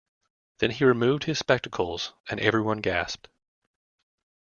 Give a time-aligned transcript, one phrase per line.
[0.57, 3.27] Then he removed his spectacles, and everyone gasped.